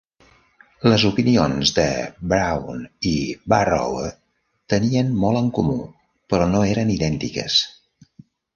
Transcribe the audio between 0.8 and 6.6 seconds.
Les opinions de Browne i Barrowe tenien molt en comú, però